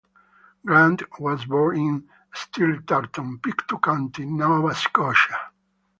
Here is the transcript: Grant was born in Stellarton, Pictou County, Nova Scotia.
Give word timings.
Grant 0.65 1.03
was 1.19 1.45
born 1.45 1.77
in 1.77 2.09
Stellarton, 2.33 3.39
Pictou 3.39 3.77
County, 3.79 4.25
Nova 4.25 4.73
Scotia. 4.73 5.51